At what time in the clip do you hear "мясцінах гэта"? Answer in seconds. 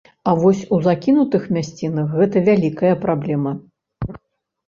1.57-2.43